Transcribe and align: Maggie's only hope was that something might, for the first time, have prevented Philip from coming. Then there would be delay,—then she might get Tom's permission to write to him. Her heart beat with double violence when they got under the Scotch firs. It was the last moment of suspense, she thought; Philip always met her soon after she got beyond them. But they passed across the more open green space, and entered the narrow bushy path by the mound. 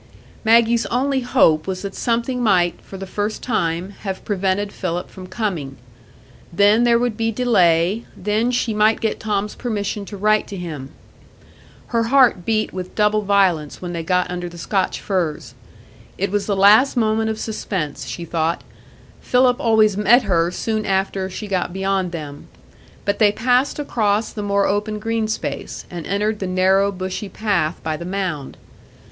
Maggie's 0.43 0.87
only 0.87 1.19
hope 1.19 1.67
was 1.67 1.83
that 1.83 1.93
something 1.93 2.41
might, 2.41 2.81
for 2.81 2.97
the 2.97 3.05
first 3.05 3.43
time, 3.43 3.91
have 3.99 4.25
prevented 4.25 4.71
Philip 4.73 5.11
from 5.11 5.27
coming. 5.27 5.77
Then 6.51 6.85
there 6.85 6.97
would 6.97 7.15
be 7.15 7.29
delay,—then 7.31 8.49
she 8.49 8.73
might 8.73 8.99
get 8.99 9.19
Tom's 9.19 9.53
permission 9.53 10.03
to 10.05 10.17
write 10.17 10.47
to 10.47 10.57
him. 10.57 10.89
Her 11.89 12.05
heart 12.05 12.45
beat 12.45 12.73
with 12.73 12.95
double 12.95 13.21
violence 13.21 13.79
when 13.79 13.93
they 13.93 14.01
got 14.01 14.31
under 14.31 14.49
the 14.49 14.57
Scotch 14.57 14.99
firs. 14.99 15.53
It 16.17 16.31
was 16.31 16.47
the 16.47 16.55
last 16.55 16.97
moment 16.97 17.29
of 17.29 17.37
suspense, 17.39 18.07
she 18.07 18.25
thought; 18.25 18.63
Philip 19.21 19.57
always 19.59 19.97
met 19.97 20.23
her 20.23 20.49
soon 20.49 20.83
after 20.83 21.29
she 21.29 21.47
got 21.47 21.73
beyond 21.73 22.11
them. 22.11 22.47
But 23.05 23.19
they 23.19 23.31
passed 23.31 23.77
across 23.77 24.31
the 24.33 24.41
more 24.41 24.65
open 24.65 24.97
green 24.97 25.27
space, 25.27 25.85
and 25.91 26.07
entered 26.07 26.39
the 26.39 26.47
narrow 26.47 26.91
bushy 26.91 27.29
path 27.29 27.79
by 27.83 27.97
the 27.97 28.03
mound. 28.05 28.57